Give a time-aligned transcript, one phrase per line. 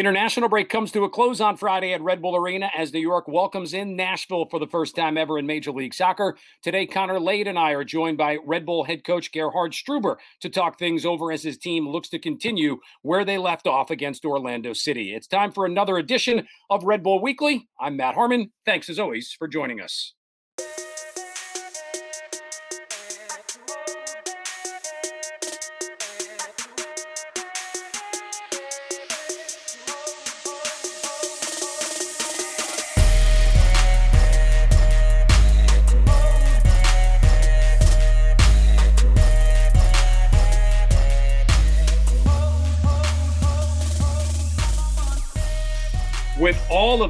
[0.00, 3.28] International break comes to a close on Friday at Red Bull Arena as New York
[3.28, 6.38] welcomes in Nashville for the first time ever in Major League Soccer.
[6.62, 10.48] Today, Connor Lade and I are joined by Red Bull head coach Gerhard Struber to
[10.48, 14.72] talk things over as his team looks to continue where they left off against Orlando
[14.72, 15.14] City.
[15.14, 17.68] It's time for another edition of Red Bull Weekly.
[17.78, 18.52] I'm Matt Harmon.
[18.64, 20.14] Thanks as always for joining us.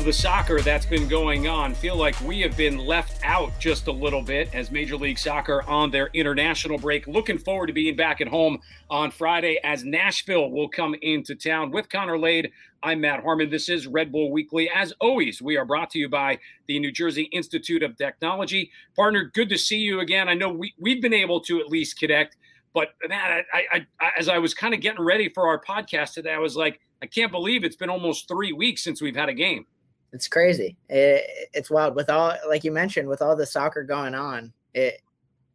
[0.01, 3.87] Of the soccer that's been going on, feel like we have been left out just
[3.87, 7.07] a little bit as Major League Soccer on their international break.
[7.07, 11.71] Looking forward to being back at home on Friday as Nashville will come into town
[11.71, 12.51] with Connor Lade.
[12.83, 13.51] I'm Matt Harmon.
[13.51, 14.71] This is Red Bull Weekly.
[14.75, 18.71] As always, we are brought to you by the New Jersey Institute of Technology.
[18.97, 20.31] Partner, good to see you again.
[20.31, 22.39] I know we, we've been able to at least connect,
[22.73, 26.33] but man, I, I, as I was kind of getting ready for our podcast today,
[26.33, 29.35] I was like, I can't believe it's been almost three weeks since we've had a
[29.35, 29.67] game.
[30.13, 30.77] It's crazy.
[30.89, 34.53] It, it's wild with all, like you mentioned, with all the soccer going on.
[34.75, 35.01] It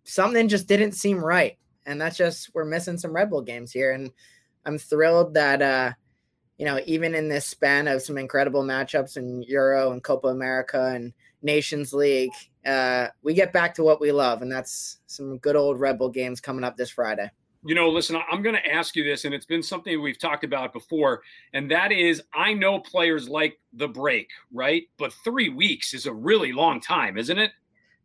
[0.03, 3.91] something just didn't seem right, and that's just we're missing some Red Bull games here.
[3.91, 4.11] And
[4.65, 5.91] I'm thrilled that uh,
[6.57, 10.91] you know even in this span of some incredible matchups in Euro and Copa America
[10.93, 12.31] and Nations League,
[12.65, 16.09] uh, we get back to what we love, and that's some good old Red Bull
[16.09, 17.29] games coming up this Friday.
[17.65, 20.43] You know, listen, I'm going to ask you this, and it's been something we've talked
[20.43, 24.83] about before, and that is I know players like the break, right?
[24.97, 27.51] But three weeks is a really long time, isn't it?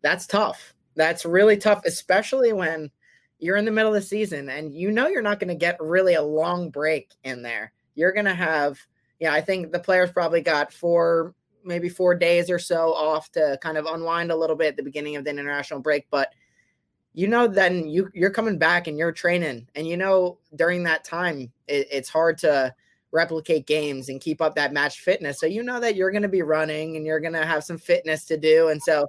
[0.02, 0.72] That's tough.
[0.96, 2.90] That's really tough, especially when
[3.38, 5.76] you're in the middle of the season and you know you're not going to get
[5.80, 7.72] really a long break in there.
[7.94, 8.78] You're going to have,
[9.18, 13.58] yeah, I think the players probably got four, maybe four days or so off to
[13.62, 16.32] kind of unwind a little bit at the beginning of the international break, but
[17.12, 21.04] you know then you you're coming back and you're training and you know during that
[21.04, 22.72] time it, it's hard to
[23.12, 26.28] replicate games and keep up that match fitness so you know that you're going to
[26.28, 29.08] be running and you're going to have some fitness to do and so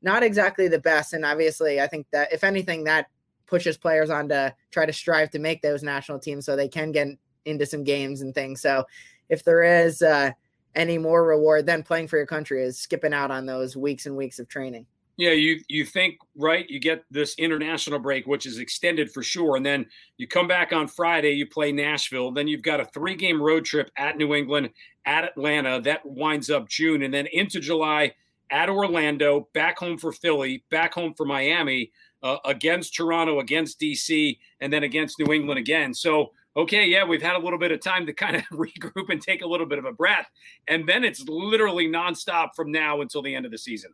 [0.00, 3.06] not exactly the best and obviously i think that if anything that
[3.46, 6.90] pushes players on to try to strive to make those national teams so they can
[6.90, 7.08] get
[7.44, 8.84] into some games and things so
[9.28, 10.30] if there is uh,
[10.74, 14.16] any more reward than playing for your country is skipping out on those weeks and
[14.16, 18.58] weeks of training yeah, you you think right, you get this international break, which is
[18.58, 19.86] extended for sure, and then
[20.16, 23.64] you come back on Friday, you play Nashville, then you've got a three game road
[23.64, 24.70] trip at New England,
[25.06, 28.12] at Atlanta, that winds up June, and then into July
[28.50, 31.92] at Orlando, back home for Philly, back home for Miami,
[32.22, 35.94] uh, against Toronto, against DC, and then against New England again.
[35.94, 39.22] So okay, yeah, we've had a little bit of time to kind of regroup and
[39.22, 40.28] take a little bit of a breath,
[40.66, 43.92] and then it's literally nonstop from now until the end of the season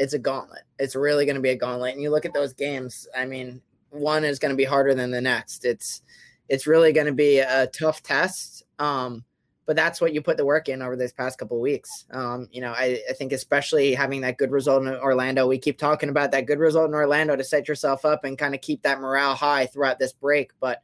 [0.00, 0.62] it's a gauntlet.
[0.78, 1.92] It's really going to be a gauntlet.
[1.92, 3.06] And you look at those games.
[3.16, 5.64] I mean, one is going to be harder than the next.
[5.64, 6.02] It's
[6.48, 8.64] it's really going to be a tough test.
[8.80, 9.24] Um,
[9.66, 12.06] but that's what you put the work in over these past couple weeks.
[12.10, 15.78] Um, you know, I, I, think especially having that good result in Orlando, we keep
[15.78, 18.82] talking about that good result in Orlando to set yourself up and kind of keep
[18.82, 20.50] that morale high throughout this break.
[20.58, 20.82] But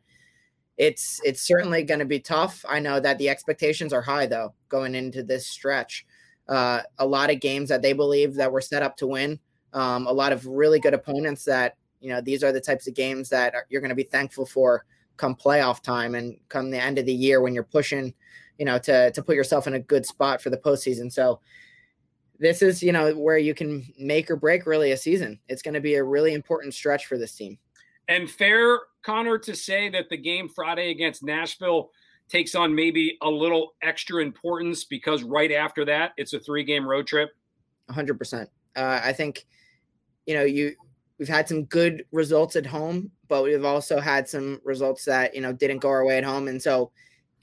[0.76, 2.64] it's it's certainly going to be tough.
[2.68, 6.06] I know that the expectations are high though going into this stretch
[6.48, 9.38] uh, a lot of games that they believe that were set up to win.
[9.72, 12.94] Um, a lot of really good opponents that you know these are the types of
[12.94, 14.84] games that are, you're going to be thankful for
[15.16, 18.14] come playoff time and come the end of the year when you're pushing,
[18.58, 21.12] you know, to to put yourself in a good spot for the postseason.
[21.12, 21.40] So
[22.38, 25.38] this is you know where you can make or break really a season.
[25.48, 27.58] It's going to be a really important stretch for this team.
[28.08, 31.90] And fair, Connor, to say that the game Friday against Nashville
[32.28, 36.86] takes on maybe a little extra importance because right after that it's a three game
[36.86, 37.30] road trip?
[37.90, 38.42] 100%
[38.74, 39.46] uh, i think
[40.26, 40.74] you know you
[41.18, 45.40] we've had some good results at home but we've also had some results that you
[45.40, 46.48] know didn't go our way at home.
[46.48, 46.90] And so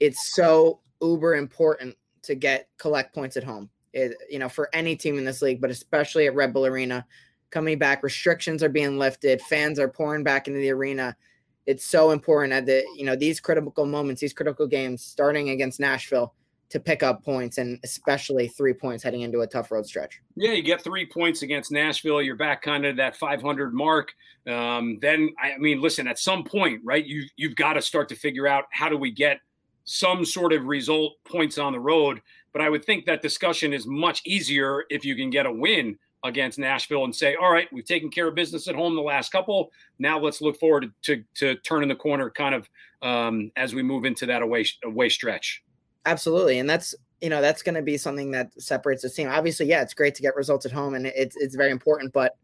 [0.00, 3.70] it's so uber important to get collect points at home.
[3.92, 7.06] It, you know for any team in this league but especially at red bull arena
[7.50, 11.16] coming back restrictions are being lifted fans are pouring back into the arena
[11.66, 15.80] it's so important at the you know these critical moments, these critical games, starting against
[15.80, 16.34] Nashville
[16.70, 20.20] to pick up points and especially three points heading into a tough road stretch.
[20.34, 22.20] Yeah, you get three points against Nashville.
[22.20, 24.12] You're back kind of that 500 mark.
[24.46, 28.16] Um, then, I mean, listen, at some point, right, you you've got to start to
[28.16, 29.38] figure out how do we get
[29.84, 32.20] some sort of result points on the road.
[32.52, 35.98] But I would think that discussion is much easier if you can get a win
[36.24, 39.30] against Nashville and say, all right, we've taken care of business at home the last
[39.30, 39.70] couple.
[39.98, 42.68] Now let's look forward to, to, to turning the corner kind of
[43.02, 45.62] um, as we move into that away, away stretch.
[46.06, 49.28] Absolutely, and that's you know that's going to be something that separates the team.
[49.28, 52.12] Obviously, yeah, it's great to get results at home, and it's it's very important.
[52.12, 52.36] But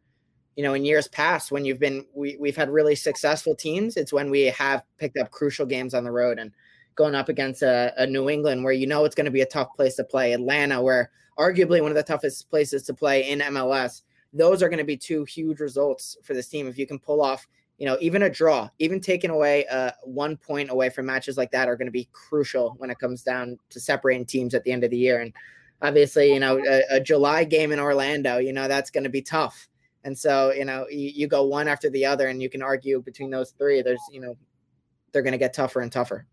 [0.56, 4.12] you know, in years past, when you've been we we've had really successful teams, it's
[4.12, 6.52] when we have picked up crucial games on the road and
[7.00, 9.46] going up against a, a New England where you know it's going to be a
[9.46, 13.40] tough place to play, Atlanta, where arguably one of the toughest places to play in
[13.40, 14.02] MLS.
[14.32, 17.22] Those are going to be two huge results for this team if you can pull
[17.22, 17.48] off
[17.80, 21.50] you know, even a draw, even taking away uh, one point away from matches like
[21.50, 24.70] that are going to be crucial when it comes down to separating teams at the
[24.70, 25.22] end of the year.
[25.22, 25.32] And
[25.80, 29.22] obviously, you know, a, a July game in Orlando, you know, that's going to be
[29.22, 29.66] tough.
[30.04, 33.00] And so, you know, you, you go one after the other, and you can argue
[33.00, 33.80] between those three.
[33.80, 34.36] There's, you know,
[35.12, 36.26] they're going to get tougher and tougher.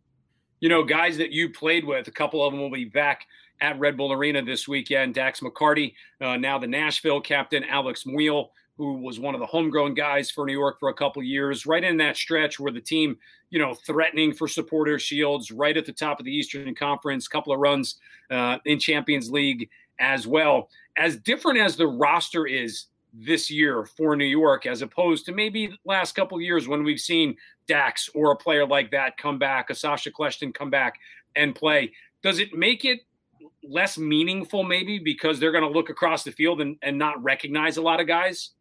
[0.59, 3.27] You know, guys that you played with, a couple of them will be back
[3.62, 5.13] at Red Bull Arena this weekend.
[5.13, 9.94] Dax McCarty, uh, now the Nashville captain, Alex Muyl, who was one of the homegrown
[9.94, 13.18] guys for New York for a couple years, right in that stretch where the team,
[13.50, 17.54] you know, threatening for supporter shields, right at the top of the Eastern Conference, couple
[17.54, 17.95] of runs
[18.31, 19.69] uh, in Champions League
[20.00, 20.69] as well.
[20.98, 25.77] As different as the roster is this year for New York, as opposed to maybe
[25.86, 27.36] last couple years when we've seen
[27.68, 31.00] Dax or a player like that come back, a Sacha Kljestan come back
[31.36, 31.92] and play.
[32.21, 33.01] Does it make it
[33.63, 37.77] less meaningful maybe because they're going to look across the field and, and not recognize
[37.77, 38.51] a lot of guys?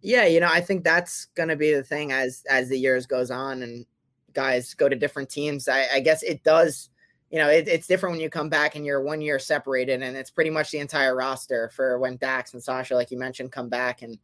[0.00, 3.06] Yeah, you know, I think that's going to be the thing as as the years
[3.06, 3.86] goes on and
[4.34, 5.66] guys go to different teams.
[5.66, 6.90] I, I guess it does.
[7.34, 10.16] You know, it, it's different when you come back and you're one year separated, and
[10.16, 13.68] it's pretty much the entire roster for when Dax and Sacha, like you mentioned, come
[13.68, 14.02] back.
[14.02, 14.18] And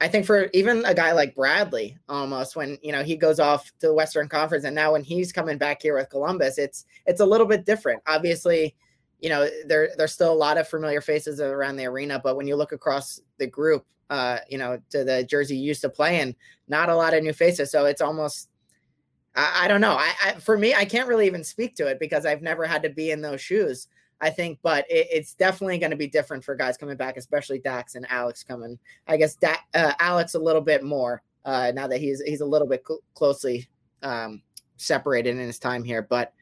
[0.00, 3.66] I think for even a guy like Bradley, almost when you know he goes off
[3.80, 7.20] to the Western Conference, and now when he's coming back here with Columbus, it's it's
[7.20, 8.00] a little bit different.
[8.06, 8.76] Obviously,
[9.18, 12.46] you know there there's still a lot of familiar faces around the arena, but when
[12.46, 16.20] you look across the group, uh, you know, to the jersey you used to play
[16.20, 16.32] in.
[16.68, 18.50] Not a lot of new faces, so it's almost.
[19.36, 19.96] I, I don't know.
[19.98, 22.82] I, I, for me, I can't really even speak to it because I've never had
[22.82, 23.88] to be in those shoes.
[24.20, 27.58] I think, but it, it's definitely going to be different for guys coming back, especially
[27.58, 28.78] Dax and Alex coming.
[29.06, 32.46] I guess da- uh, Alex a little bit more uh, now that he's he's a
[32.46, 33.68] little bit cl- closely
[34.02, 34.42] um,
[34.76, 36.02] separated in his time here.
[36.02, 36.32] But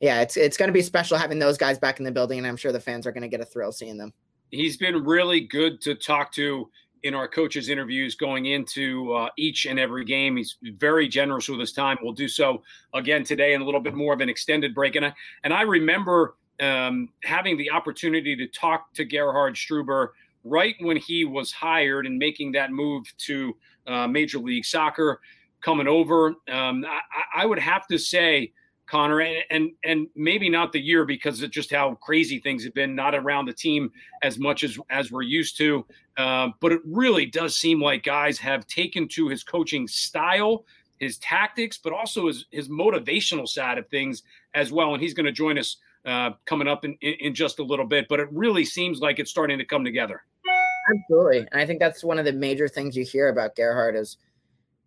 [0.00, 2.46] yeah, it's it's going to be special having those guys back in the building, and
[2.46, 4.12] I'm sure the fans are going to get a thrill seeing them.
[4.50, 6.70] He's been really good to talk to
[7.06, 10.36] in our coaches' interviews going into uh, each and every game.
[10.36, 11.96] He's very generous with his time.
[12.02, 12.62] We'll do so
[12.94, 14.96] again today in a little bit more of an extended break.
[14.96, 15.14] And I,
[15.44, 20.08] and I remember um, having the opportunity to talk to Gerhard Struber
[20.44, 23.56] right when he was hired and making that move to
[23.86, 25.20] uh, Major League Soccer,
[25.60, 26.28] coming over.
[26.50, 28.52] Um, I, I would have to say–
[28.86, 32.74] Connor, and, and and maybe not the year because of just how crazy things have
[32.74, 33.90] been, not around the team
[34.22, 35.84] as much as as we're used to.
[36.16, 40.64] Uh, but it really does seem like guys have taken to his coaching style,
[40.98, 44.22] his tactics, but also his his motivational side of things
[44.54, 44.94] as well.
[44.94, 47.86] And he's going to join us uh, coming up in, in, in just a little
[47.86, 48.06] bit.
[48.08, 50.22] But it really seems like it's starting to come together.
[50.94, 54.16] Absolutely, and I think that's one of the major things you hear about Gerhard is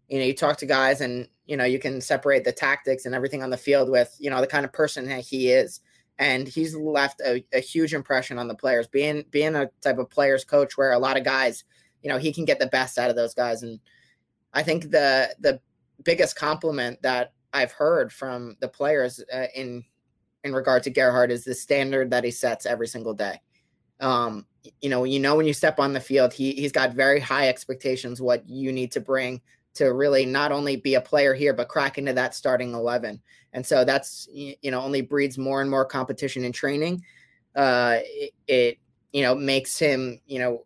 [0.10, 3.14] you know, you talk to guys and, you know, you can separate the tactics and
[3.14, 5.82] everything on the field with, you know, the kind of person that he is.
[6.18, 10.10] And he's left a, a huge impression on the players, being being a type of
[10.10, 11.64] players coach where a lot of guys,
[12.02, 13.64] you know, he can get the best out of those guys.
[13.64, 13.80] And
[14.54, 15.62] I think the the
[16.04, 19.86] biggest compliment that I've heard from the players uh, in
[20.44, 23.40] in regard to Gerhard is the standard that he sets every single day.
[24.02, 24.46] Um,
[24.82, 27.48] you know, you know when you step on the field, he he's got very high
[27.48, 29.42] expectations what you need to bring
[29.80, 33.22] to really not only be a player here but crack into that starting 11
[33.54, 37.04] and so that's you know only breeds more and more competition in training.
[37.56, 38.78] Uh it, it
[39.12, 40.66] you know makes him you know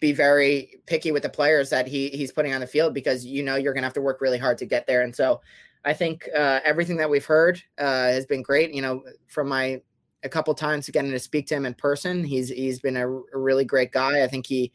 [0.00, 3.42] be very picky with the players that he he's putting on the field because you
[3.42, 5.02] know you're gonna have to work really hard to get there.
[5.02, 5.40] And so
[5.84, 8.74] i think uh, everything that we've heard uh, has been great.
[8.74, 9.80] You know from my
[10.24, 13.64] a couple times getting to speak to him in person he's he's been a really
[13.64, 14.22] great guy.
[14.22, 14.72] I think he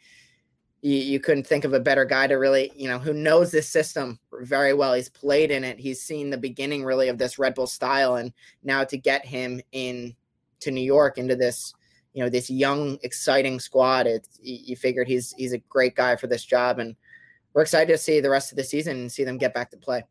[0.84, 3.70] you, you couldn't think of a better guy to really, you know, who knows this
[3.70, 4.94] system very well.
[4.94, 5.80] He's played in it.
[5.80, 9.62] He's seen the beginning really of this Red Bull style, and now to get him
[9.72, 10.14] in
[10.60, 11.74] to New York into this,
[12.14, 16.28] you know, this young, exciting squad, it's you figured he's he's a great guy for
[16.28, 16.98] this job, and
[17.54, 19.78] we're excited to see the rest of the season and see them get back to
[19.78, 20.04] play.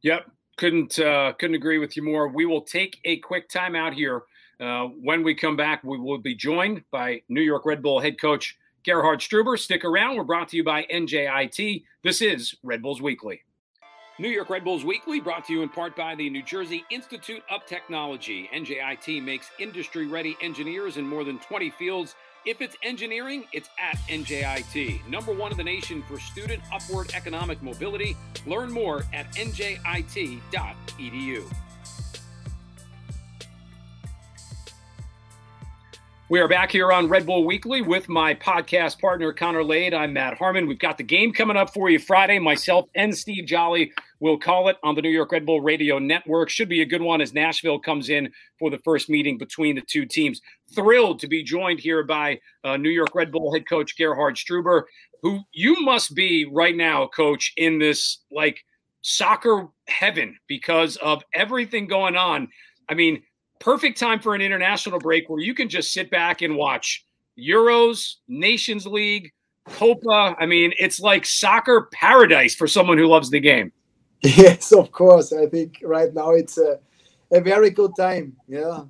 [0.00, 2.28] Yep, couldn't uh, couldn't agree with you more.
[2.28, 4.22] We will take a quick timeout here.
[4.58, 8.18] Uh, when we come back, we will be joined by New York Red Bull head
[8.18, 10.16] coach Gerhard Struber, stick around.
[10.16, 11.84] We're brought to you by NJIT.
[12.02, 13.40] This is Red Bulls Weekly.
[14.18, 17.42] New York Red Bulls Weekly brought to you in part by the New Jersey Institute
[17.50, 18.48] of Technology.
[18.54, 22.14] NJIT makes industry ready engineers in more than 20 fields.
[22.44, 25.08] If it's engineering, it's at NJIT.
[25.08, 28.18] Number one in the nation for student upward economic mobility.
[28.46, 30.44] Learn more at njit.edu.
[36.30, 39.92] We are back here on Red Bull Weekly with my podcast partner, Connor Lade.
[39.92, 40.66] I'm Matt Harmon.
[40.66, 42.38] We've got the game coming up for you Friday.
[42.38, 46.48] Myself and Steve Jolley will call it on the New York Red Bull Radio Network.
[46.48, 49.82] Should be a good one as Nashville comes in for the first meeting between the
[49.82, 50.40] two teams.
[50.74, 54.84] Thrilled to be joined here by uh, New York Red Bull head coach Gerhard Struber,
[55.20, 58.64] who you must be right now, coach, in this like
[59.02, 62.48] soccer heaven because of everything going on.
[62.88, 63.22] I mean,
[63.58, 67.04] perfect time for an international break where you can just sit back and watch
[67.38, 69.32] Euros, Nations League,
[69.66, 70.36] Copa.
[70.38, 73.72] I mean, it's like soccer paradise for someone who loves the game.
[74.22, 75.34] Yes, of course.
[75.34, 76.78] I think right now it's a,
[77.30, 78.34] a very good time.
[78.48, 78.84] Yeah.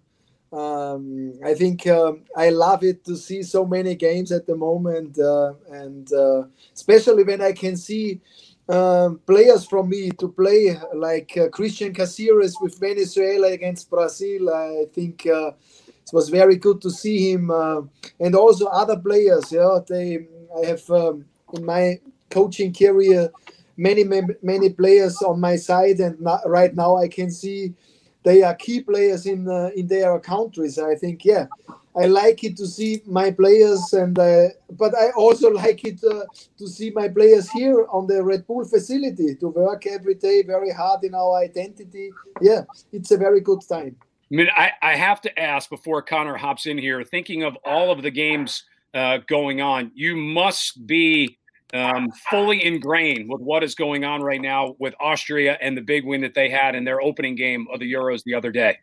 [0.52, 5.18] Um, I think um, I love it to see so many games at the moment,
[5.18, 8.21] uh, and uh, especially when I can see
[8.68, 14.50] um, players from me to play like uh, Cristian Cásseres with Venezuela against Brazil.
[14.54, 15.52] I think uh,
[15.87, 17.83] it was very good to see him uh,
[18.21, 19.52] and also other players.
[19.52, 23.30] Yeah, they I have um, in my coaching career
[23.76, 24.04] many
[24.42, 27.75] many players on my side, and not, right now I can see
[28.23, 30.78] they are key players in uh, in their countries.
[30.78, 31.47] I think yeah
[31.96, 36.24] I like it to see my players, and uh, but I also like it uh,
[36.58, 40.70] to see my players here on the Red Bull facility to work every day very
[40.70, 42.10] hard in our identity.
[42.40, 43.96] Yeah, it's a very good time.
[44.32, 47.92] I mean, I, I have to ask before Connor hops in here, thinking of all
[47.92, 51.38] of the games uh, going on, you must be
[51.74, 56.04] um, fully ingrained with what is going on right now with Austria and the big
[56.04, 58.78] win that they had in their opening game of the Euros the other day.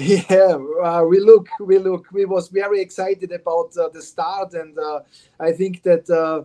[0.00, 2.06] Yeah, uh, we look, we look.
[2.12, 5.00] We was very excited about uh, the start, and uh,
[5.38, 6.44] I think that uh,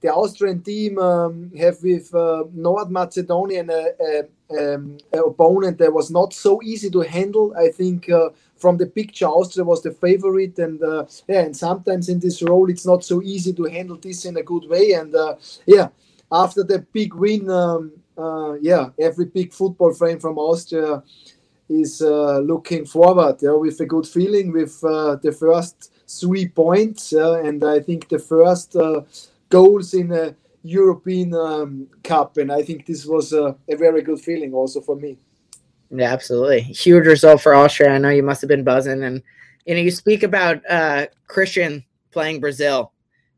[0.00, 6.60] the Austrian team um, have with uh, North Macedonian um, opponent that was not so
[6.62, 7.54] easy to handle.
[7.56, 10.80] I think uh, from the picture, Austria was the favorite, and
[11.28, 14.42] yeah, and sometimes in this role, it's not so easy to handle this in a
[14.42, 14.92] good way.
[14.92, 15.14] And
[15.66, 15.88] yeah,
[16.32, 17.92] after the big win, um,
[18.60, 21.02] yeah, every big football fan from Austria
[21.68, 27.12] is uh, looking forward yeah, with a good feeling with uh, the first three points.
[27.12, 28.76] Uh, and I think the first
[29.48, 30.34] goals in a
[30.66, 32.36] European um, Cup.
[32.36, 35.18] And I think this was a, a, very good feeling also for me.
[35.90, 36.60] Yeah, absolutely.
[36.60, 37.90] Huge result for Austria.
[37.90, 39.04] I know you must have been buzzing.
[39.04, 39.22] And,
[39.64, 42.92] you know, you speak about uh, Cristian playing Brazil.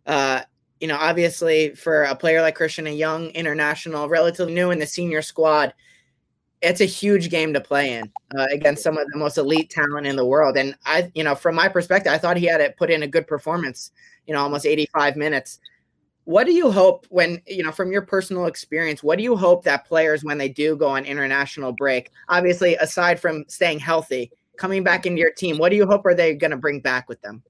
[0.06, 0.42] Uh,
[0.80, 4.86] you know, obviously for a player like Cristian, a young international, relatively new in the
[4.86, 5.74] senior squad,
[6.60, 10.06] it's a huge game to play in uh, against some of the most elite talent
[10.06, 10.56] in the world.
[10.56, 13.06] And I, you know, from my perspective, I thought he had to put in a
[13.06, 13.92] good performance,
[14.26, 15.60] you know, almost 85 minutes.
[16.24, 19.64] What do you hope when, you know, from your personal experience, what do you hope
[19.64, 24.82] that players, when they do go on international break, obviously, aside from staying healthy, coming
[24.82, 27.20] back into your team, what do you hope are they going to bring back with
[27.22, 27.42] them?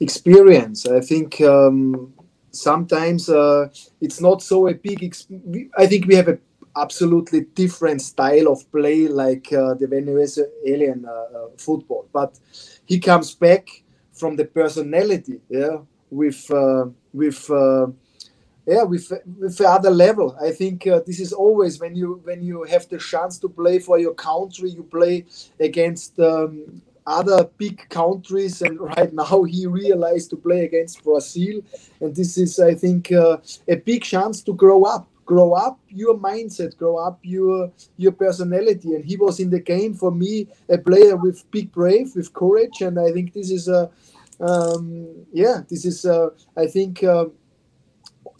[0.00, 0.86] Experience.
[0.86, 2.12] I think um,
[2.50, 3.68] sometimes uh,
[4.00, 6.38] it's not so a big, exp- I think we have a
[6.80, 12.08] absolutely different style of play like uh, the Venezuelan uh, uh, football.
[12.12, 12.38] But
[12.86, 13.68] he comes back
[14.12, 15.78] from the personality, yeah,
[16.10, 17.86] with uh, with uh,
[18.66, 20.36] yeah with with other level.
[20.40, 23.78] I think uh, this is always when you when you have the chance to play
[23.78, 25.26] for your country, you play
[25.60, 26.18] against.
[26.20, 31.62] Um, other big countries and right now he realized to play against brazil
[32.02, 33.40] and this is i think a
[33.86, 38.94] big chance to grow up grow up your mindset grow up your your personality.
[38.94, 42.80] And he was in the game for me a player with big brave with courage.
[42.80, 43.90] And i think this is a
[44.40, 44.86] um,
[45.32, 47.26] yeah this is uh, i think uh,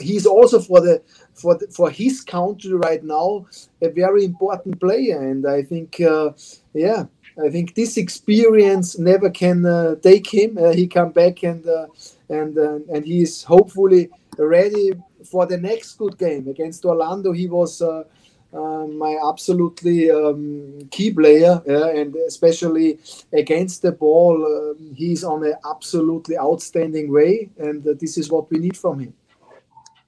[0.00, 1.02] he's also for the
[1.35, 3.47] for the, for his country right now
[3.83, 5.18] a very important player.
[5.30, 6.30] And i think uh,
[6.73, 7.04] yeah
[7.47, 10.59] I think this experience never can uh, take him.
[10.59, 11.87] Uh, he come back and uh,
[12.28, 14.92] and uh, and he is hopefully ready
[15.25, 18.04] for the next good game against Orlando, he was uh,
[18.52, 22.98] uh, my absolutely um, key player, and especially
[23.32, 28.50] against the ball, um, he's on an absolutely outstanding way, and uh, this is what
[28.50, 29.12] we need from him.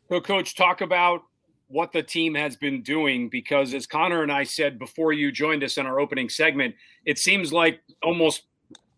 [0.08, 1.22] So, coach, talk about
[1.68, 5.62] what the team has been doing because, as Connor and I said before you joined
[5.62, 6.74] us in our opening segment,
[7.04, 8.42] it seems like almost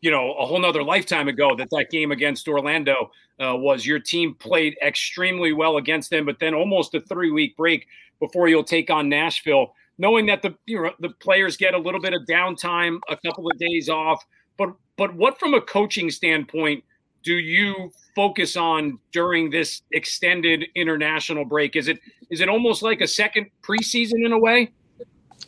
[0.02, 3.86] you know a whole nother lifetime ago that that game against Orlando uh, was.
[3.86, 7.86] Your team played extremely well against them, but then almost a three week break
[8.20, 12.00] before you'll take on Nashville, knowing that the you know the players get a little
[12.00, 14.22] bit of downtime, a couple of days off.
[14.58, 16.84] But but what from a coaching standpoint
[17.22, 21.76] do you focus on during this extended international break?
[21.76, 24.72] Is it is it almost like a second preseason in a way?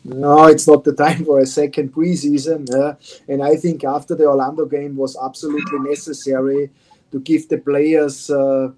[0.04, 2.70] No, it's not the time for a second preseason.
[2.72, 2.94] Uh,
[3.26, 6.70] and I think after the Orlando game was absolutely necessary
[7.10, 8.70] to give the players uh,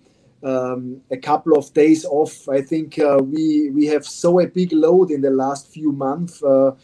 [0.44, 2.48] um, a couple of days off.
[2.48, 6.42] I think uh, we we have so a big load in the last few months
[6.44, 6.76] uh,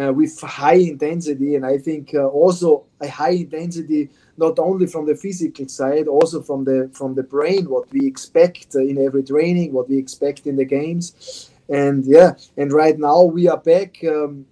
[0.00, 5.06] uh, with high intensity, and I think uh, also a high intensity not only from
[5.06, 9.72] the physical side, also from the from the brain, what we expect in every training,
[9.72, 14.46] what we expect in the games and yeah and right now we are back um,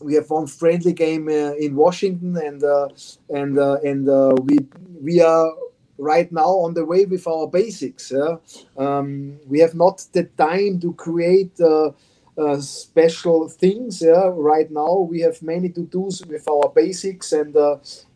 [0.00, 2.88] we have one friendly game uh, in Washington, and uh,
[3.30, 4.58] and uh, and uh, we
[5.00, 5.52] we are
[5.98, 8.10] right now on the way with our basics.
[8.10, 8.36] Yeah?
[8.76, 11.92] Um, we have not the time to create uh,
[12.36, 14.02] uh, special things.
[14.02, 17.54] Yeah, right now we have many to dos with our basics, and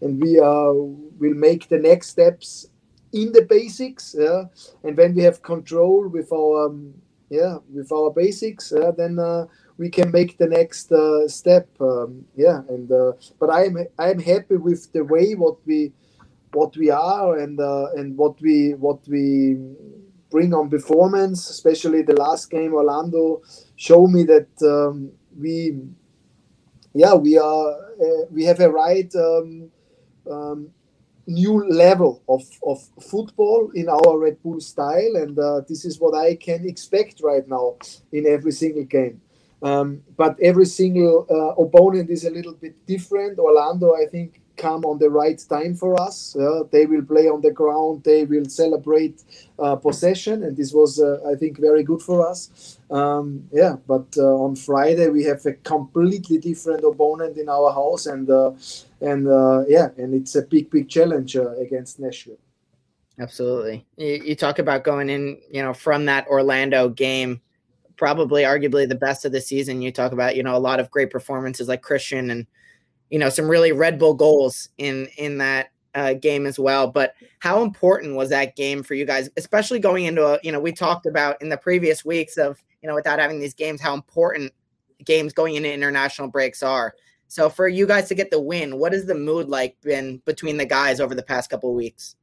[0.01, 2.67] and we will make the next steps
[3.13, 4.15] in the basics.
[4.19, 4.45] Yeah,
[4.83, 6.95] and when we have control with our um,
[7.31, 9.47] yeah with our basics uh, then uh,
[9.79, 14.57] we can make the next uh, step um, yeah and uh, but i'm i'm happy
[14.57, 15.93] with the way what we
[16.53, 19.57] what we are and uh, and what we what we
[20.31, 23.43] bring on performance especially the last game orlando
[23.77, 25.77] show me that um, we
[26.95, 27.69] yeah we are
[28.01, 29.71] uh, we have a right um,
[30.31, 30.71] um,
[31.27, 36.15] new level of, of football in our Red Bull style, and uh, this is what
[36.15, 37.77] I can expect right now
[38.13, 39.21] in every single game.
[39.63, 43.39] Um, but every single uh, opponent is a little bit different.
[43.39, 46.37] Orlando, I think, come on the right time for us.
[46.37, 48.05] Uh, they will play on the ground.
[48.05, 49.23] They will celebrate
[49.59, 52.79] uh, possession, and this was, uh, I think, very good for us.
[52.91, 58.07] Um, yeah, but uh, on Friday we have a completely different opponent in our house,
[58.07, 58.53] and uh,
[59.01, 62.39] and uh, yeah, and it's a big, big challenge against Nashville.
[63.19, 63.87] Absolutely.
[63.97, 67.41] You, you talk about going in, you know, from that Orlando game
[67.97, 69.83] probably arguably the best of the season.
[69.83, 72.47] You talk about, you know, a lot of great performances like Cristian and
[73.11, 76.89] you know some really Red Bull goals in in that uh, game as well.
[76.89, 80.61] But how important was that game for you guys, especially going into a you know
[80.61, 83.95] we talked about in the previous weeks of you know without having these games how
[83.95, 84.53] important
[85.05, 86.95] games going into international breaks are.
[87.29, 90.57] So for you guys to get the win, what has the mood like been between
[90.57, 92.15] the guys over the past couple weeks?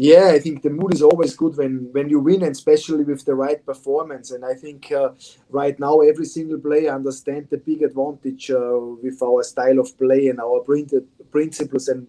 [0.00, 3.24] Yeah, I think the mood is always good when when you win, and especially with
[3.24, 4.30] the right performance.
[4.30, 5.10] And I think uh,
[5.50, 10.28] right now every single player understands the big advantage uh, with our style of play
[10.28, 12.06] and our printed principles, and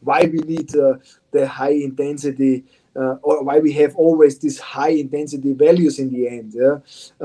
[0.00, 0.98] why we need uh,
[1.30, 2.64] the high intensity,
[2.94, 6.52] uh, or why we have always these high intensity values in the end.
[6.54, 6.76] Yeah,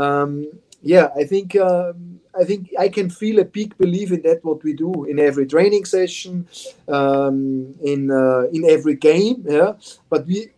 [0.02, 0.48] um,
[0.82, 1.10] yeah.
[1.17, 1.56] I think.
[1.58, 5.19] Um, I think I can feel a big belief in that what we do in
[5.19, 6.47] every training session,
[6.88, 9.43] um, in uh, in every game.
[9.47, 9.73] Yeah,
[10.10, 10.50] but we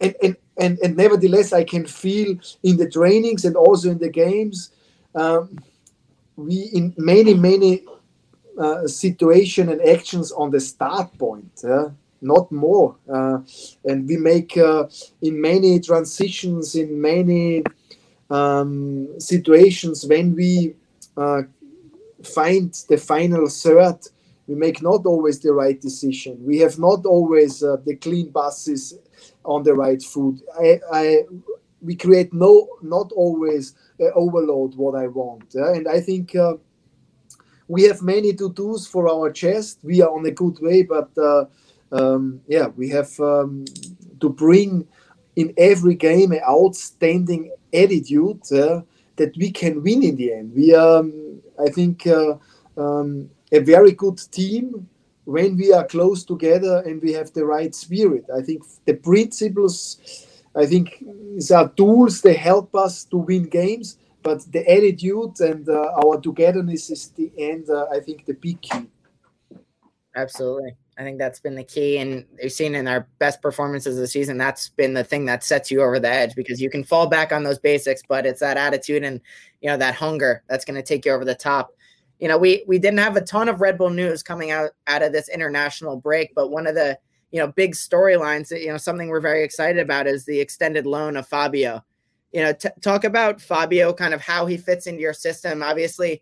[0.00, 4.10] and, and and and nevertheless I can feel in the trainings and also in the
[4.10, 4.70] games.
[5.14, 5.58] Um,
[6.36, 7.84] we in many many
[8.58, 11.60] uh, situation and actions on the start point.
[11.62, 11.90] Yeah?
[12.24, 12.96] not more.
[13.12, 13.38] Uh,
[13.84, 14.86] and we make uh,
[15.20, 17.62] in many transitions, in many
[18.30, 20.74] um, situations when we
[21.16, 21.42] uh,
[22.22, 23.98] find the final third,
[24.46, 26.38] we make not always the right decision.
[26.44, 28.98] We have not always uh, the clean buses
[29.44, 30.40] on the right foot.
[30.58, 31.24] I, I,
[31.80, 35.54] we create no, not always uh, overload what I want.
[35.54, 36.54] and I think uh,
[37.68, 39.78] we have many to dos for our chest.
[39.82, 41.46] We are on a good way, but uh,
[41.92, 43.64] um, yeah, we have um,
[44.20, 44.86] to bring
[45.36, 48.42] in every game an outstanding attitude
[49.16, 50.52] that we can win in the end.
[50.54, 52.36] We are, um, I think, uh,
[52.76, 54.88] um, a very good team
[55.24, 58.24] when we are close together and we have the right spirit.
[58.34, 59.98] I think the principles,
[60.54, 62.20] I think, these are tools.
[62.20, 67.30] They help us to win games, but the attitude and uh, our togetherness is the
[67.38, 67.70] end.
[67.70, 68.88] Uh, I think the big key.
[70.16, 70.76] Absolutely.
[70.96, 71.98] I think that's been the key.
[71.98, 75.42] And you've seen in our best performances of the season, that's been the thing that
[75.42, 78.40] sets you over the edge because you can fall back on those basics, but it's
[78.40, 79.20] that attitude and
[79.60, 81.72] you know that hunger that's going to take you over the top.
[82.20, 85.02] You know, we we didn't have a ton of Red Bull news coming out out
[85.02, 86.98] of this international break, but one of the
[87.32, 91.16] you know big storylines, you know, something we're very excited about is the extended loan
[91.16, 91.84] of Fabio.
[92.32, 95.62] You know, t- talk about Fabio, kind of how he fits into your system.
[95.62, 96.20] Obviously,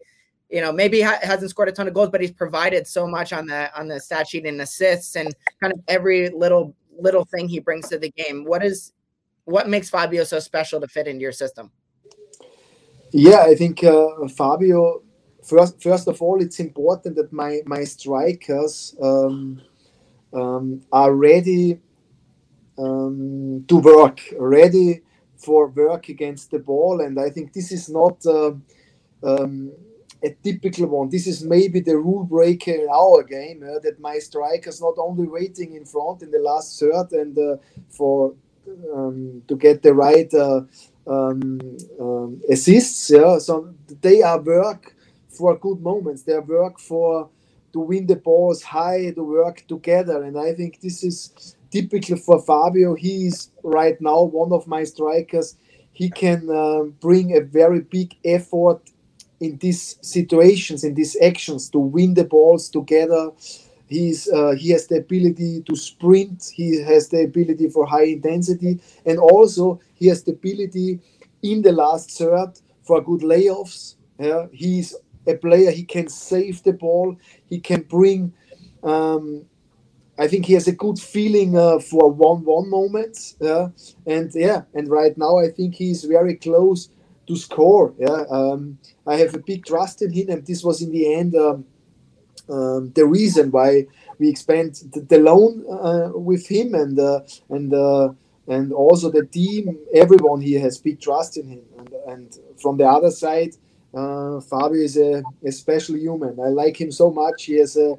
[0.52, 3.32] you know, maybe ha- hasn't scored a ton of goals, but he's provided so much
[3.32, 7.48] on the on the stat sheet and assists and kind of every little little thing
[7.48, 8.44] he brings to the game.
[8.44, 8.92] What is
[9.44, 11.70] what makes Fabio so special to fit into your system?
[13.12, 15.02] Yeah, I think uh, Fabio.
[15.42, 19.60] First, first of all, it's important that my my strikers um,
[20.34, 21.80] um, are ready
[22.78, 25.00] um, to work, ready
[25.36, 28.24] for work against the ball, and I think this is not.
[28.26, 28.52] Uh,
[29.24, 29.72] um,
[30.22, 31.08] a typical one.
[31.08, 35.26] This is maybe the rule breaker in our game uh, that my strikers not only
[35.26, 37.56] waiting in front in the last third and uh,
[37.90, 38.34] for
[38.94, 40.62] um, to get the right uh,
[41.06, 41.60] um,
[42.00, 43.10] um, assists.
[43.10, 44.94] Yeah, so they are work
[45.28, 46.22] for good moments.
[46.22, 47.28] They are work for
[47.72, 52.40] to win the balls high, to work together, and I think this is typical for
[52.40, 52.94] Fabio.
[52.94, 55.56] He is right now one of my strikers.
[55.92, 58.82] He can uh, bring a very big effort
[59.42, 63.30] in these situations, in these actions, to win the balls together.
[63.88, 66.50] He's uh, he has the ability to sprint.
[66.54, 71.00] He has the ability for high intensity, and also he has the ability
[71.42, 72.52] in the last third
[72.82, 73.96] for good layoffs.
[74.18, 74.94] Yeah, he's
[75.26, 75.70] a player.
[75.72, 77.16] He can save the ball.
[77.50, 78.32] He can bring.
[78.82, 79.46] Um,
[80.18, 83.36] I think he has a good feeling uh, for one-one moments.
[83.40, 83.68] Yeah,
[84.06, 86.88] and yeah, and right now I think he's very close
[87.26, 87.94] to score.
[87.98, 91.34] Yeah, um, I have a big trust in him, and this was in the end
[91.34, 91.64] um,
[92.48, 93.86] um, the reason why
[94.18, 98.12] we expand the, the loan uh, with him, and uh, and uh,
[98.48, 99.78] and also the team.
[99.94, 103.54] Everyone here has big trust in him, and, and from the other side,
[103.94, 106.38] uh, Fabio is a, a, special human.
[106.40, 107.44] I like him so much.
[107.44, 107.98] He has a,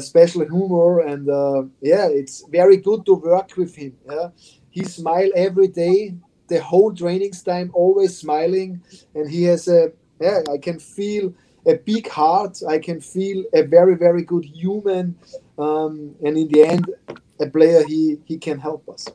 [0.00, 3.96] special humor, and uh, yeah, it's very good to work with him.
[4.10, 4.30] Yeah,
[4.70, 6.14] he smile every day
[6.48, 8.82] the whole training time, always smiling,
[9.14, 10.40] and he has a yeah.
[10.50, 11.32] I can feel
[11.66, 12.60] a big heart.
[12.68, 15.16] I can feel a very very good human,
[15.58, 16.90] um, and in the end,
[17.40, 19.06] a player he he can help us.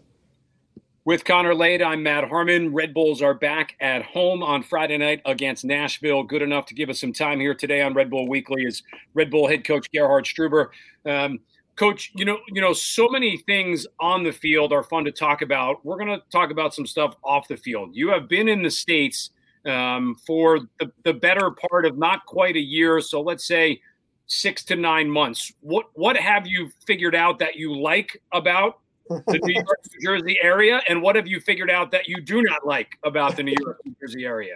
[1.05, 2.73] With Connor Lade, I'm Matt Harmon.
[2.73, 6.23] Red Bulls are back at home on Friday night against Nashville.
[6.23, 9.29] Good enough to give us some time here today on Red Bull Weekly is Red
[9.29, 10.67] Bull head coach Gerhard Struber.
[11.05, 11.39] Um,
[11.75, 15.41] Coach, you know, you know, so many things on the field are fun to talk
[15.41, 15.83] about.
[15.83, 17.91] We're going to talk about some stuff off the field.
[17.93, 19.31] You have been in the states
[19.65, 23.81] um, for the, the better part of not quite a year, so let's say
[24.27, 25.51] six to nine months.
[25.61, 30.37] What what have you figured out that you like about the New York, New Jersey
[30.41, 33.55] area, and what have you figured out that you do not like about the New
[33.61, 34.55] York, New Jersey area?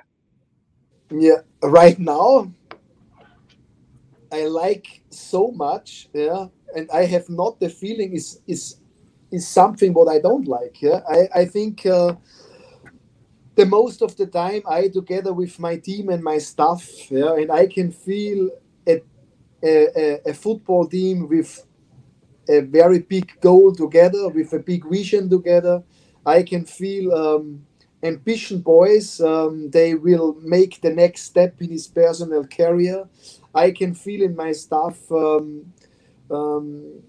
[1.10, 2.52] Yeah, right now,
[4.32, 6.10] I like so much.
[6.14, 8.78] Yeah, and I have not the feeling is is
[9.32, 10.82] is something what I don't like.
[10.82, 12.16] Yeah, I I think uh,
[13.56, 16.86] the most of the time I together with my team and my staff.
[17.10, 18.50] Yeah, and I can feel
[18.88, 19.02] a
[19.64, 21.66] a, a football team with
[22.50, 25.84] a very big goal together, with a big vision together.
[26.26, 27.14] I can feel.
[27.14, 27.66] Um,
[28.04, 33.10] ambition boys um, they will make the next step in his personal career
[33.56, 35.74] i can feel in my staff um,
[36.32, 37.02] um,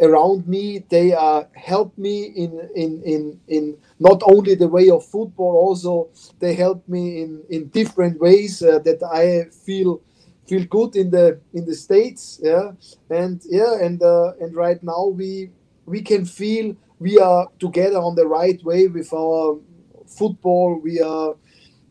[0.00, 5.04] around me they uh, help me in, in in in not only the way of
[5.06, 6.08] football also
[6.40, 10.00] they help me in in different ways uh, that i feel
[10.48, 12.72] feel good in the in the states yeah?
[13.10, 15.50] And yeah and uh, and right now we
[15.86, 19.58] we can feel we are together on the right way with our
[20.06, 21.34] football we are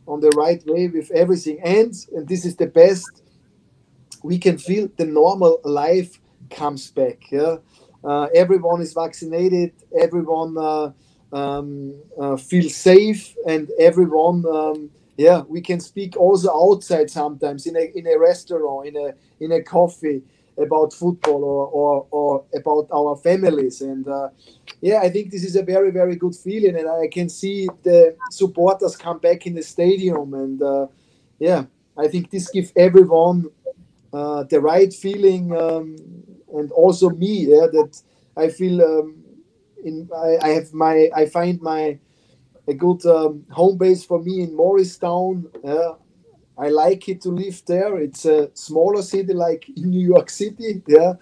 [0.08, 1.60] on the right way with everything.
[1.64, 3.24] And and this is the best
[4.24, 6.21] we can feel the normal life
[6.52, 7.32] comes back.
[7.32, 7.58] Yeah,
[8.04, 9.74] uh, everyone is vaccinated.
[10.00, 10.92] Everyone uh,
[11.34, 14.46] um, uh, feels safe, and everyone.
[14.46, 19.14] Um, yeah, we can speak also outside sometimes in a in a restaurant, in a
[19.40, 20.24] in a coffee
[20.58, 24.28] about football or, or, or about our families and uh,
[24.82, 28.16] yeah i think this is a very very good feeling and i can see the
[28.30, 30.86] supporters come back in the stadium and uh,
[31.40, 31.64] yeah
[31.98, 33.46] i think this gives everyone
[34.14, 35.96] uh, the right feeling um,
[36.54, 38.02] and also me yeah, that
[38.38, 39.24] I feel um,
[39.84, 42.00] in I, I, have my I find my
[42.68, 45.50] a good um, home base for me in Morristown.
[45.64, 45.94] Yeah.
[46.58, 47.98] I like it to live there.
[47.98, 51.14] It's a smaller city like in New York City, yeah,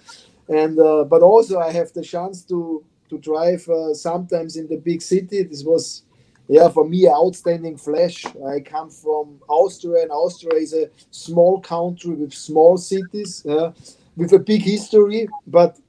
[0.50, 4.78] and uh, but also I have the chance to to drive uh, sometimes in the
[4.78, 5.44] big city.
[5.44, 6.04] This was
[6.50, 8.26] yeah, for me, outstanding flash.
[8.26, 13.72] I come from Austria, and Austria is a small country with small cities, uh,
[14.19, 15.27] with a big history.
[15.47, 15.79] But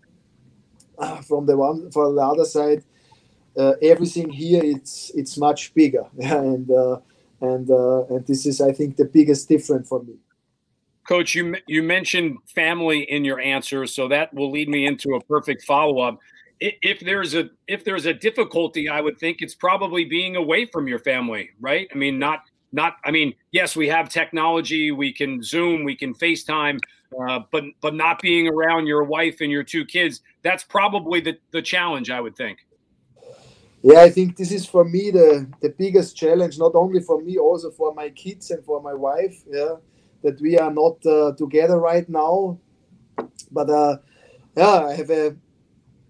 [0.99, 2.85] uh, from the one, for the other side,
[3.59, 7.01] uh, everything here it's it's much bigger, and uh,
[7.41, 10.15] and uh, and this is, I think, the biggest difference for me.
[11.07, 15.21] Coach, you you mentioned family in your answer, so that will lead me into a
[15.25, 16.21] perfect follow up
[16.61, 20.87] if there's a if there's a difficulty i would think it's probably being away from
[20.87, 25.43] your family right i mean not not i mean yes we have technology we can
[25.43, 26.79] zoom we can facetime
[27.19, 31.37] uh, but but not being around your wife and your two kids that's probably the,
[31.53, 32.59] the challenge i would think
[33.83, 37.39] yeah, I think this is for me the the biggest challenge, not only for me,
[37.39, 39.43] also for my kids and for my wife.
[39.49, 39.77] Yeah,
[40.23, 42.59] that we are not uh, together right now,
[43.51, 43.97] but uh,
[44.55, 45.37] yeah, I have a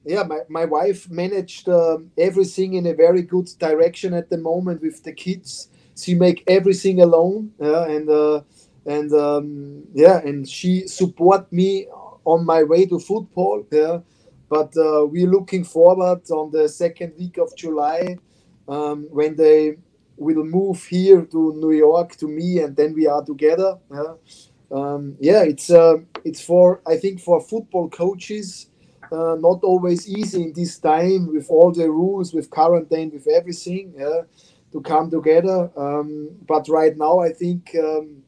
[0.05, 4.81] yeah, my, my wife managed uh, everything in a very good direction at the moment
[4.81, 5.69] with the kids.
[5.97, 8.41] She make everything alone, yeah, and uh,
[8.87, 11.87] and um, yeah, and she support me
[12.25, 13.65] on my way to football.
[13.71, 13.99] Yeah,
[14.49, 18.17] but uh, we're looking forward on the second week of July
[18.69, 19.77] um, when they
[20.17, 23.79] will move here to New York to me, and then we are together.
[23.93, 24.15] Yeah,
[24.73, 28.67] um, yeah it's uh, it's for I think for football coaches
[29.13, 33.93] uh, not always easy in this time with all the rules, with quarantine, with everything,
[33.99, 34.23] yeah,
[34.73, 35.71] to come together.
[35.77, 38.20] Um, but right now, I think um,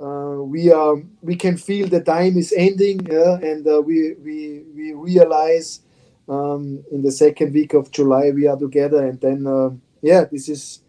[0.00, 4.64] uh, we are we can feel the time is ending, yeah, and uh, we we
[4.74, 5.80] we realize
[6.28, 9.70] um, in the second week of July we are together, and then uh,
[10.02, 10.80] yeah, this is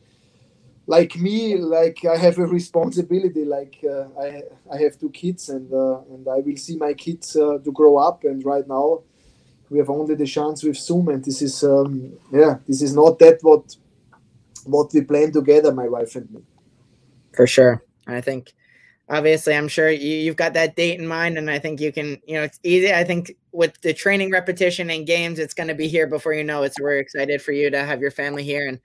[0.87, 4.41] like me like i have a responsibility like uh, i
[4.73, 7.97] i have two kids and uh, and i will see my kids uh, to grow
[7.97, 8.99] up and right now
[9.71, 13.17] we have only the chance with Zoom, and this is um, yeah, this is not
[13.19, 13.75] that what
[14.65, 16.41] what we plan together, my wife and me.
[17.33, 18.53] For sure, And I think
[19.11, 22.19] obviously I'm sure you, you've got that date in mind, and I think you can
[22.25, 22.91] you know it's easy.
[22.91, 26.43] I think with the training repetition and games, it's going to be here before you
[26.43, 26.73] know it.
[26.73, 28.79] So we're excited for you to have your family here and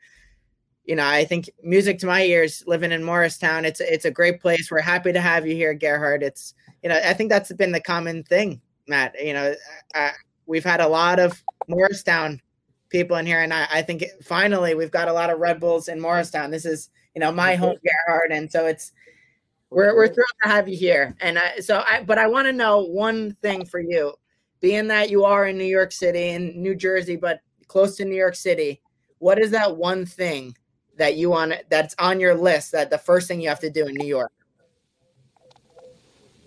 [0.86, 4.40] you know, I think music to my ears, living in Morristown, it's it's a great
[4.40, 4.70] place.
[4.70, 6.22] We're happy to have you here, Gerhard.
[6.22, 9.14] It's you know, I think that's been the common thing, Matt.
[9.20, 9.54] You know,
[9.94, 10.12] I,
[10.46, 12.40] we've had a lot of Morristown
[12.88, 15.88] people in here, and I, I think finally we've got a lot of Red Bulls
[15.88, 16.52] in Morristown.
[16.52, 18.92] This is you know my home Gerhard, and so it's
[19.70, 21.14] we're we're thrilled to have you here.
[21.20, 24.14] And I, so I, but I want to know one thing for you,
[24.60, 28.16] being that you are in New York City and New Jersey, but close to New
[28.16, 28.80] York City.
[29.18, 30.56] What is that one thing
[30.96, 33.86] that you want that's on your list that the first thing you have to do
[33.86, 34.32] in New York?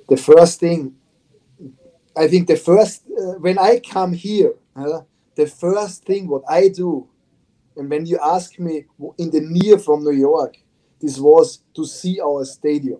[0.07, 0.95] The first thing
[2.15, 5.01] I think the first uh, when I come here, uh,
[5.35, 7.07] the first thing what I do,
[7.77, 8.85] and when you ask me
[9.17, 10.57] in the near from New York,
[10.99, 12.99] this was to see our stadium.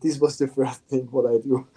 [0.00, 1.66] This was the first thing what I do.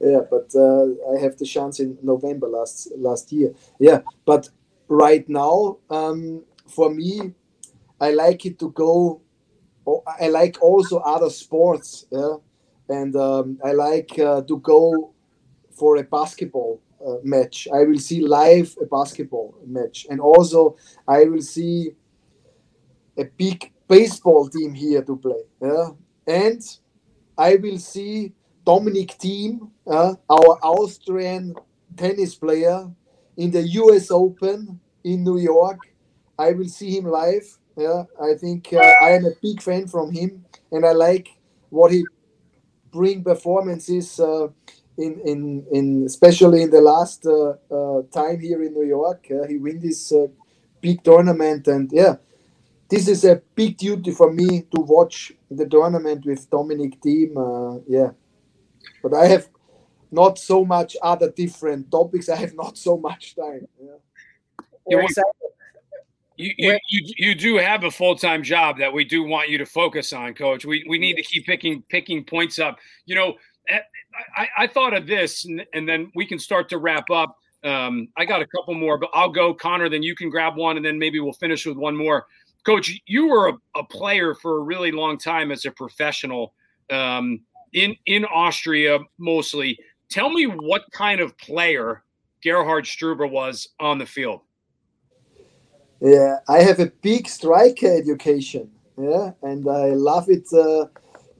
[0.00, 3.54] yeah, but uh, I have the chance in November last last year.
[3.78, 4.48] Yeah, but
[4.88, 7.32] right now, um, for me,
[8.00, 9.22] I like it to go.
[10.20, 12.06] I like also other sports.
[12.10, 12.36] Yeah,
[12.88, 15.12] and um, I like uh, to go
[15.78, 17.68] for a basketball uh, match.
[17.72, 21.92] I will see live a basketball match, and also I will see
[23.18, 25.42] a big baseball team here to play.
[25.60, 25.90] Yeah,
[26.26, 26.62] and
[27.38, 28.32] I will see
[28.64, 31.54] Dominic Thiem, uh, our Austrian
[31.96, 32.90] tennis player,
[33.36, 34.10] in the U.S.
[34.10, 35.78] Open in New York.
[36.38, 37.46] I will see him live.
[37.76, 41.28] Yeah, I think uh, I am a big fan from him, and I like
[41.68, 42.04] what he
[42.92, 44.18] bring performances.
[44.20, 44.48] Uh,
[44.98, 49.26] in in in especially in the last uh, uh, time here in New York.
[49.46, 50.28] He win this uh,
[50.80, 52.16] big tournament, and yeah,
[52.88, 57.36] this is a big duty for me to watch the tournament with Dominic Thiem.
[57.36, 58.10] Uh, yeah,
[59.02, 59.48] but I have
[60.10, 62.28] not so much other different topics.
[62.34, 63.66] I have not so much time.
[63.80, 65.02] Yeah.
[66.38, 69.58] You, you, you, you do have a full time job that we do want you
[69.58, 70.66] to focus on, Coach.
[70.66, 71.26] We we need yes.
[71.26, 72.78] to keep picking picking points up.
[73.06, 73.34] You know,
[74.36, 77.36] I, I thought of this, and, and, then we can start to wrap up.
[77.64, 79.88] Um, I got a couple more, but I'll go, Connor.
[79.88, 82.26] Then you can grab one, and then maybe we'll finish with one more.
[82.66, 86.52] Coach, you were a, a player for a really long time as a professional
[86.90, 87.40] um,
[87.72, 89.78] in in Austria, mostly.
[90.10, 92.02] Tell me what kind of player
[92.42, 94.40] Gerhard Struber was on the field.
[96.00, 98.70] Yeah, I have a big striker education.
[98.98, 100.46] Yeah, and I love it.
[100.52, 100.86] Uh,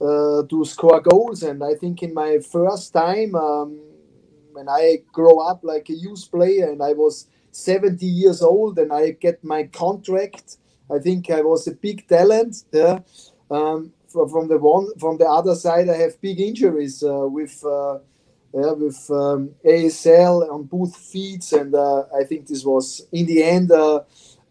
[0.00, 1.42] uh, to score goals.
[1.42, 3.80] And I think in my first time, um,
[4.52, 8.92] when I grow up like a youth player and I was 70 years old and
[8.92, 10.58] I get my contract,
[10.90, 12.64] I think I was a big talent.
[12.72, 13.01] Yeah.
[13.51, 17.99] Um, from the one from the other side, I have big injuries uh, with uh,
[18.55, 23.42] yeah, with um, ACL on both feet, and uh, I think this was in the
[23.42, 24.01] end uh,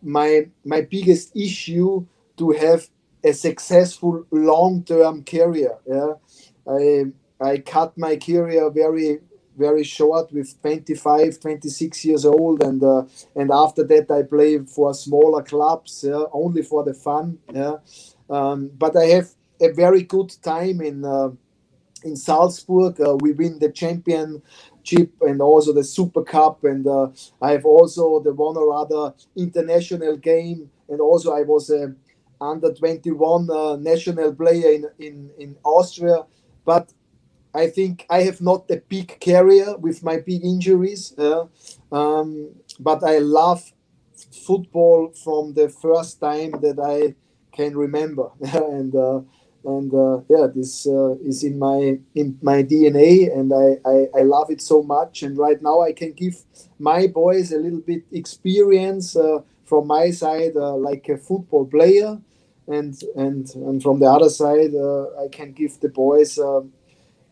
[0.02, 2.06] my my biggest issue
[2.38, 2.88] to have
[3.24, 5.78] a successful long-term career.
[5.88, 6.14] Yeah,
[6.68, 7.06] I
[7.42, 9.20] I cut my career very
[9.58, 13.04] very short with 25 26 years old and uh,
[13.36, 17.76] and after that i play for smaller clubs yeah, only for the fun yeah.
[18.30, 19.30] Um, but i have
[19.62, 21.30] a very good time in uh,
[22.04, 24.42] in salzburg uh, we win the champion
[24.86, 27.08] chip and also the Super Cup, and uh,
[27.42, 31.94] I have also the one or other international game, and also I was a
[32.40, 36.26] under 21 uh, national player in, in in Austria,
[36.64, 36.94] but
[37.56, 41.46] I think I have not a big career with my big injuries, uh,
[41.92, 43.64] um, but I love
[44.32, 47.16] football from the first time that I
[47.56, 49.22] can remember, and uh,
[49.64, 54.24] and uh, yeah, this uh, is in my in my DNA, and I, I, I
[54.24, 55.24] love it so much.
[55.24, 56.44] And right now, I can give
[56.78, 62.20] my boys a little bit experience uh, from my side, uh, like a football player,
[62.68, 64.74] and and and from the other side,
[65.20, 66.72] I can give the boys, um,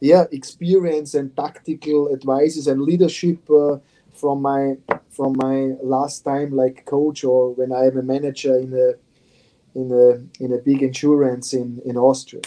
[0.04, 3.78] yeah, experience and tactical advices and leadership uh,
[4.14, 4.76] from my
[5.10, 9.92] from my last time like coach or when I am a manager in a in
[9.94, 12.42] a in a big insurance in in Austria.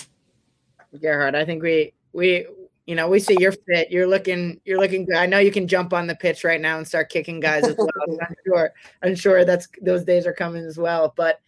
[1.01, 2.47] Gerhard, I think we we
[2.85, 3.91] you know we see you're fit.
[3.91, 5.17] You're looking you're looking good.
[5.17, 7.77] I know you can jump on the pitch right now and start kicking guys as
[7.79, 7.89] well.
[8.21, 8.71] I'm sure
[9.03, 11.15] I'm sure that's those days are coming as well.
[11.17, 11.41] But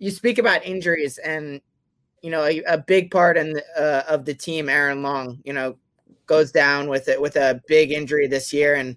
[0.00, 1.60] you speak about injuries and
[2.22, 4.68] you know a, a big part in uh, of the team.
[4.68, 5.76] Aaron Long, you know,
[6.26, 8.74] goes down with it with a big injury this year.
[8.74, 8.96] And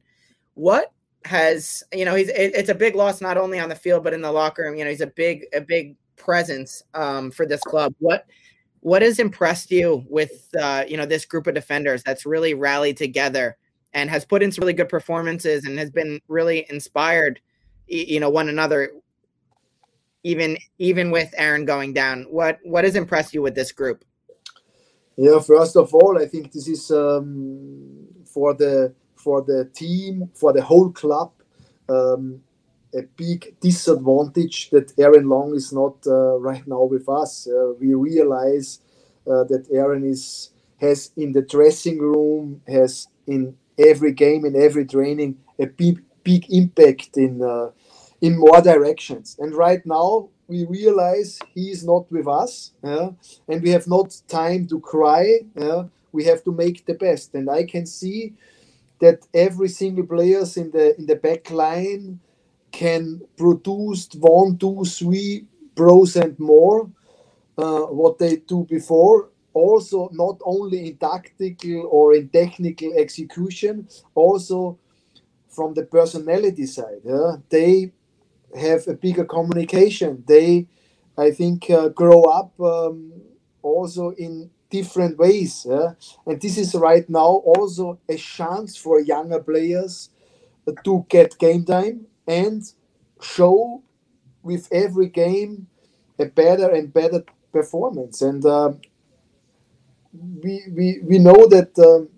[0.53, 0.91] what
[1.25, 4.13] has you know he's it, it's a big loss not only on the field but
[4.13, 4.75] in the locker room.
[4.77, 7.93] You know, he's a big a big presence um, for this club.
[7.99, 8.25] What
[8.81, 12.97] what has impressed you with uh, you know this group of defenders that's really rallied
[12.97, 13.57] together
[13.93, 17.41] and has put in some really good performances and has been really inspired,
[17.87, 18.91] you know, one another.
[20.23, 24.05] Even even with Aaron going down, what what has impressed you with this group?
[25.17, 30.53] Yeah, first of all, I think this is um, for the for the team, for
[30.53, 31.31] the whole club.
[31.89, 32.41] Um,
[32.93, 37.47] a big disadvantage that Aaron Long is not uh, right now with us.
[37.47, 38.79] Uh, we realize
[39.25, 44.85] uh, that Aaron is has in the dressing room, has in every game, in every
[44.85, 47.69] training, a big big impact in uh,
[48.21, 49.35] in more directions.
[49.39, 53.09] And right now we realize he is not with us, yeah?
[53.47, 55.39] and we have not time to cry.
[55.55, 55.85] Yeah?
[56.11, 58.33] We have to make the best, and I can see
[58.99, 62.19] that every single players in the in the back line
[62.71, 66.89] can produce one, two, three percent more
[67.57, 69.29] uh, what they do before.
[69.53, 74.77] Also, not only in tactical or in technical execution, also
[75.49, 77.01] from the personality side.
[77.03, 77.37] Yeah?
[77.49, 77.91] They
[78.59, 80.23] have a bigger communication.
[80.27, 80.67] They,
[81.17, 83.13] I think, uh, grow up um,
[83.61, 85.65] also in different ways.
[86.25, 90.09] And this is right now also a chance for younger players
[90.83, 92.63] to get game time and
[93.21, 93.83] show
[94.43, 95.67] with every game
[96.19, 98.21] a better and better performance.
[98.21, 98.73] And uh,
[100.13, 102.09] we, we, we know that um,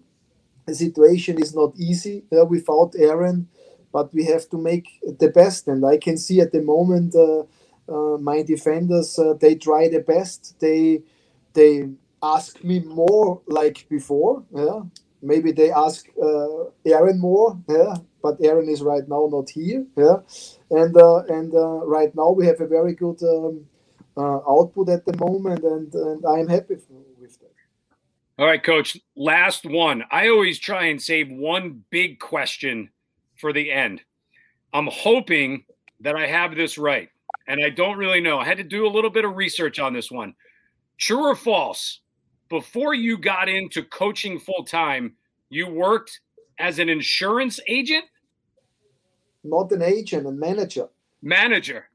[0.65, 3.50] the situation is not easy uh, without Aaron,
[3.93, 5.67] but we have to make the best.
[5.67, 7.43] And I can see at the moment uh,
[7.88, 10.60] uh my defenders uh, they try the best.
[10.60, 11.03] They
[11.53, 11.89] they
[12.21, 14.43] ask me more like before.
[14.53, 14.82] Yeah,
[15.21, 17.58] maybe they ask uh, Aaron more.
[17.69, 19.86] Yeah, but Aaron is right now not here.
[19.95, 20.17] Yeah,
[20.71, 21.53] and uh, and
[21.97, 23.65] right now we have a very good um,
[24.17, 26.75] output at the moment, and and I'm happy
[27.21, 27.53] with that.
[28.39, 28.97] All right, coach.
[29.15, 30.06] Last one.
[30.10, 32.89] I always try and save one big question
[33.43, 33.99] for the end.
[34.71, 35.65] I'm hoping
[35.99, 37.10] that I have this right,
[37.47, 38.39] and I don't really know.
[38.39, 40.34] I had to do a little bit of research on this one.
[40.97, 41.99] True or false?
[42.47, 45.15] Before you got into coaching full time,
[45.49, 46.21] you worked
[46.58, 48.06] as an insurance agent
[49.43, 50.88] not an agent, a manager.
[51.21, 51.89] Manager.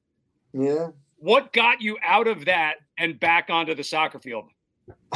[0.52, 0.88] Yeah.
[1.18, 4.50] What got you out of that and back onto the soccer field?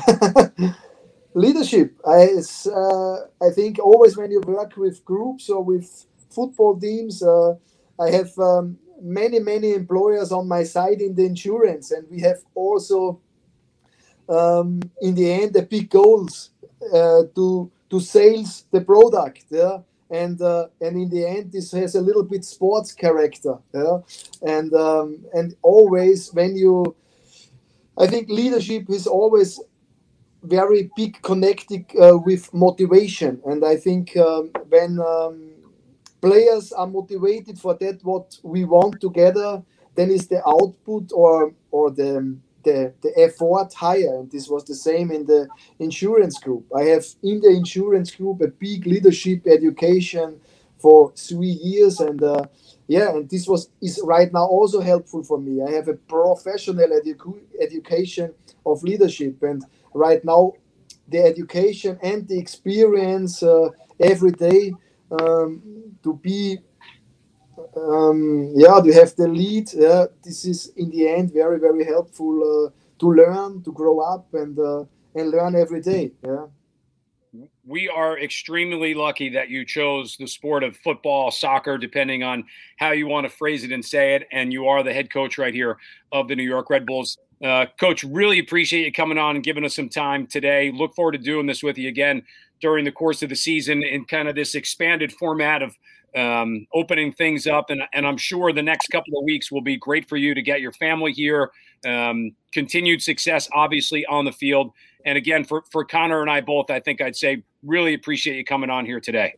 [1.35, 1.97] Leadership.
[2.07, 2.29] I
[2.71, 7.55] uh, I think always when you work with groups or with football teams, uh,
[8.01, 12.41] I have um, many many employers on my side in the insurance, and we have
[12.55, 13.21] also
[14.29, 16.51] um, in the end the big goals
[16.93, 19.45] uh, to to sales the product.
[19.51, 19.79] Yeah
[20.13, 23.99] and uh, and in the end this has a little bit sports character yeah
[24.43, 26.95] and um, and always when you
[27.99, 29.59] i think leadership is always
[30.43, 35.52] very big connected uh, with motivation and i think um, when um,
[36.23, 39.63] players are motivated for that what we want together
[39.97, 44.15] then is the output or or the the, the effort higher.
[44.21, 45.51] And this was the same in the
[45.81, 46.65] insurance group.
[46.77, 50.41] I have in the insurance group a big leadership education
[50.79, 52.01] for three years.
[52.01, 52.45] And uh,
[52.87, 55.63] yeah, and this was is right now also helpful for me.
[55.63, 59.43] I have a professional edu- education of leadership.
[59.43, 60.55] And right now,
[61.09, 63.71] the education and the experience uh,
[64.01, 64.77] every day
[65.21, 65.63] um,
[66.03, 66.59] to be
[67.77, 72.43] um, yeah to have the lead yeah this is in the end very very helpful
[72.43, 74.85] uh, to learn to grow up and uh,
[75.15, 76.47] and learn every day yeah
[77.65, 82.45] we are extremely lucky that you chose the sport of football, soccer, depending on
[82.77, 84.29] how you want to phrase it and say it.
[84.33, 85.79] And you are the head coach right here
[86.11, 87.19] of the New York Red Bulls.
[87.43, 90.71] Uh, coach, really appreciate you coming on and giving us some time today.
[90.73, 92.23] Look forward to doing this with you again
[92.63, 95.77] during the course of the season in kind of this expanded format of
[96.17, 97.71] um, opening things up.
[97.71, 100.41] And, and I'm sure the next couple of weeks will be great for you to
[100.41, 101.51] get your family here.
[101.85, 104.71] Um, continued success, obviously, on the field.
[105.05, 108.45] And again, for, for Connor and I both, I think I'd say really appreciate you
[108.45, 109.35] coming on here today.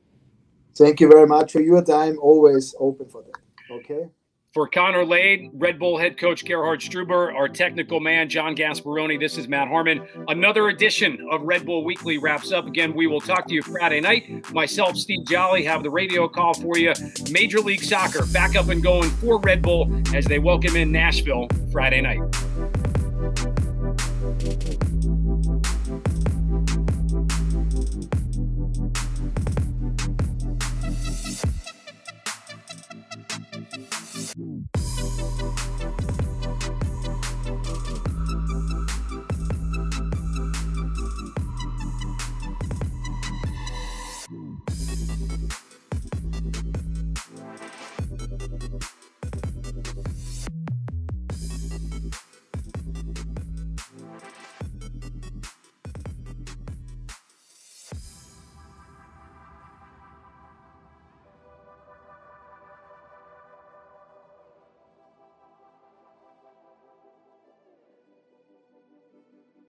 [0.76, 2.18] Thank you very much for your time.
[2.20, 3.72] Always open for that.
[3.72, 4.08] Okay.
[4.54, 9.36] For Connor Lade, Red Bull head coach Gerhard Struber, our technical man John Gasparoni, this
[9.36, 10.06] is Matt Harmon.
[10.28, 12.68] Another edition of Red Bull Weekly wraps up.
[12.68, 14.48] Again, we will talk to you Friday night.
[14.52, 16.92] Myself, Steve Jolley, have the radio call for you.
[17.32, 21.48] Major League Soccer back up and going for Red Bull as they welcome in Nashville
[21.72, 22.20] Friday night.